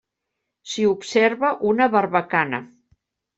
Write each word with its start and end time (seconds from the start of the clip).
S'hi 0.71 0.85
observa 0.91 1.51
una 1.73 1.89
barbacana. 1.97 2.63